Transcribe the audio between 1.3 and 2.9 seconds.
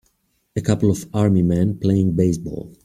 men playing baseball.